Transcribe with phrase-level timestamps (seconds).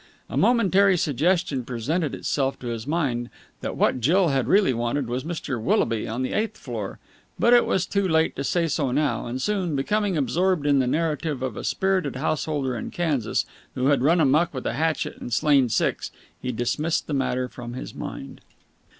[0.31, 5.23] A momentary suggestion presented itself to his mind that what Jill had really wanted was
[5.23, 5.61] Mr.
[5.61, 6.97] Willoughby on the eighth floor,
[7.37, 10.87] but it was too late to say so now; and soon, becoming absorbed in the
[10.87, 13.45] narrative of a spirited householder in Kansas
[13.75, 16.09] who had run amuck with a hatchet and slain six,
[16.41, 18.41] he dismissed the matter from his mind.